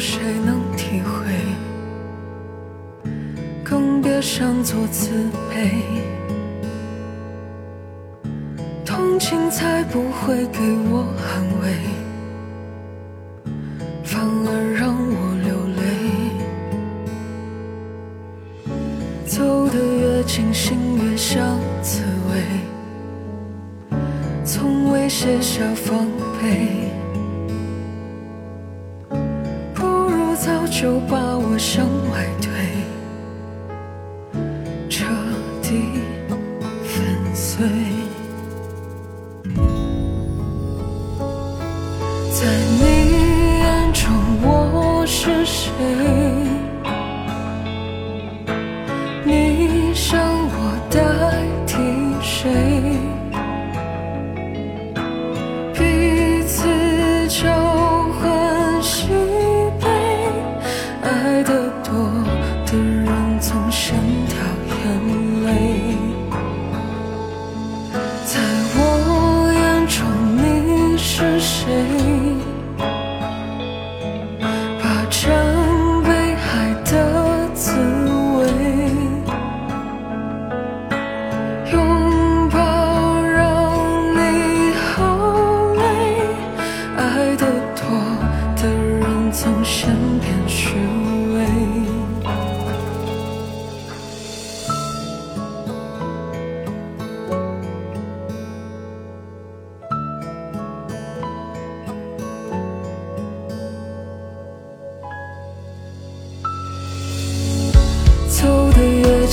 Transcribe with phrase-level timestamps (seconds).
[0.00, 1.30] 谁能体会，
[3.62, 5.10] 更别想做慈
[5.50, 5.82] 悲。
[8.82, 10.58] 同情才不会给
[10.90, 11.76] 我安慰，
[14.02, 15.82] 反而让我流泪。
[19.26, 22.42] 走得越近，心越像刺猬，
[24.46, 26.08] 从未卸下防
[26.40, 26.88] 备。
[30.80, 32.48] 就把我向外推，
[34.88, 35.04] 彻
[35.60, 36.00] 底
[36.82, 37.68] 粉碎。
[42.32, 42.46] 在
[42.78, 42.82] 你
[43.58, 44.10] 眼中
[44.42, 45.68] 我是谁？
[65.44, 65.96] 泪。
[68.24, 68.38] 在
[68.76, 69.98] 我眼中
[70.36, 71.66] 你是谁？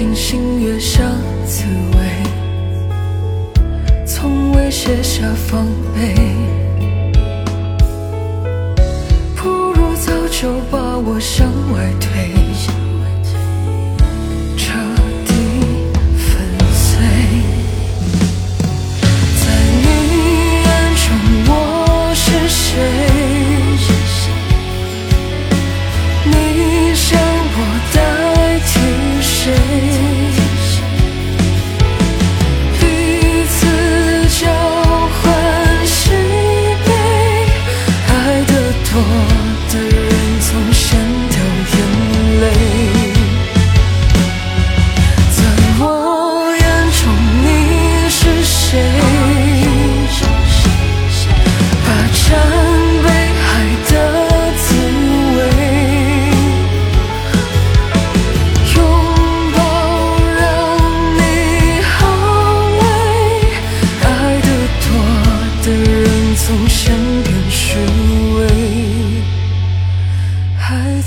[0.00, 1.04] 得越近，心越想
[1.44, 1.98] 滋味，
[4.06, 6.14] 从未卸下防备。
[9.36, 12.32] 不如早就把我向外推，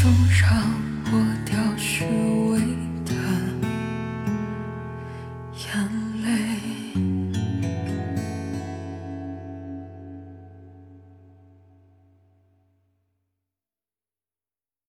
[0.00, 0.67] 总让。